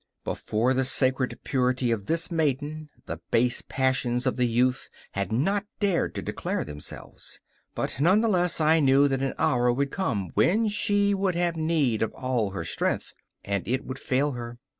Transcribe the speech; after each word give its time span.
Before 0.23 0.73
the 0.73 0.83
sacred 0.83 1.37
purity 1.43 1.91
of 1.91 2.07
this 2.07 2.31
maiden 2.31 2.89
the 3.05 3.19
base 3.29 3.61
passions 3.61 4.25
of 4.25 4.35
the 4.35 4.47
youth 4.47 4.89
had 5.11 5.31
not 5.31 5.67
dared 5.79 6.15
to 6.15 6.23
declare 6.23 6.65
themselves. 6.65 7.39
But 7.75 8.01
none 8.01 8.21
the 8.21 8.27
less 8.27 8.59
I 8.59 8.79
knew 8.79 9.07
that 9.07 9.21
an 9.21 9.35
hour 9.37 9.71
would 9.71 9.91
come 9.91 10.31
when 10.33 10.67
she 10.69 11.13
would 11.13 11.35
have 11.35 11.55
need 11.55 12.01
of 12.01 12.11
all 12.13 12.49
her 12.49 12.65
strength, 12.65 13.13
and 13.45 13.67
it 13.67 13.85
would 13.85 13.99
fail 13.99 14.31
her. 14.31 14.57